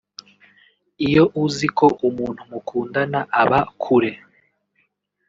[1.07, 4.11] Iyo uziko umuntu mukundana aba kure